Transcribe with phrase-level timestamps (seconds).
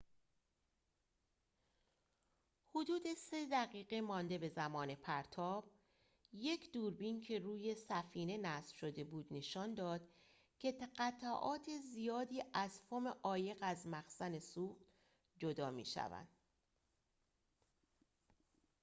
[2.75, 5.71] حدود ۳ دقیقه مانده به زمان پرتاب
[6.33, 10.01] یک دوربین که روی سفینه نصب شده بود نشان داد
[10.59, 14.85] که قطعات زیادی از فوم عایق از مخزن سوخت
[15.39, 16.27] جدا می‌شوند